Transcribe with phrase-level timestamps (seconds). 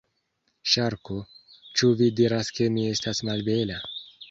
[0.71, 1.17] Ŝarko:
[1.81, 3.81] "Ĉu vi diras ke mi estas malbela?"